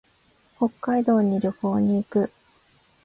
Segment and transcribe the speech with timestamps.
[0.57, 2.31] 北海道に旅行に行く。